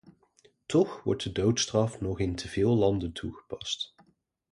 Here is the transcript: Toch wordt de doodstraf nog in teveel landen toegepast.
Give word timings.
Toch 0.67 1.03
wordt 1.03 1.23
de 1.23 1.31
doodstraf 1.31 2.01
nog 2.01 2.19
in 2.19 2.35
teveel 2.35 2.75
landen 2.75 3.13
toegepast. 3.13 3.95